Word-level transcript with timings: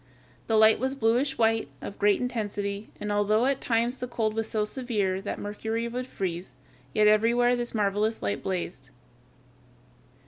The 0.47 0.57
light 0.57 0.79
was 0.79 0.95
bluish 0.95 1.37
white, 1.37 1.69
of 1.79 1.99
great 1.99 2.19
intensity, 2.19 2.89
and 2.99 3.11
although 3.11 3.45
at 3.45 3.61
times 3.61 3.99
the 3.99 4.07
cold 4.07 4.33
was 4.33 4.49
so 4.49 4.65
severe 4.65 5.21
that 5.21 5.37
mercury 5.37 5.87
would 5.87 6.07
freeze, 6.07 6.55
yet 6.91 7.05
everywhere 7.05 7.55
this 7.55 7.75
marvelous 7.75 8.19
light 8.19 8.41
blazed. 8.41 8.89